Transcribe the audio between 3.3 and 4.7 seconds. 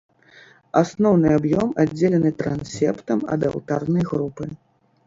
ад алтарнай групы.